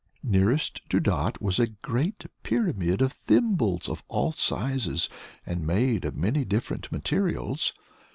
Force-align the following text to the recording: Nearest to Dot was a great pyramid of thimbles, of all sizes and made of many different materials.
Nearest 0.23 0.81
to 0.89 0.99
Dot 0.99 1.39
was 1.43 1.59
a 1.59 1.67
great 1.67 2.25
pyramid 2.41 3.03
of 3.03 3.13
thimbles, 3.13 3.87
of 3.87 4.03
all 4.07 4.31
sizes 4.31 5.09
and 5.45 5.63
made 5.63 6.05
of 6.05 6.15
many 6.15 6.43
different 6.43 6.91
materials. 6.91 7.71